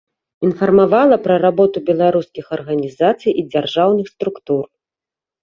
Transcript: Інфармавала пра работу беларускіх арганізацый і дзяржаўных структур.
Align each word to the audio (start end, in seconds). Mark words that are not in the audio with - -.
Інфармавала 0.47 1.17
пра 1.27 1.35
работу 1.43 1.77
беларускіх 1.89 2.45
арганізацый 2.57 3.31
і 3.43 3.45
дзяржаўных 3.53 4.11
структур. 4.17 4.65